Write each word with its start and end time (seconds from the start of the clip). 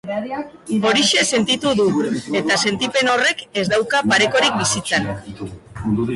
Horixe 0.91 1.21
sentitu 1.33 1.73
dut, 1.81 1.99
eta 2.41 2.57
sentipen 2.63 3.13
horrek 3.13 3.45
ez 3.63 3.67
dauka 3.75 4.03
parekorik 4.15 4.59
bizitzan. 4.65 5.09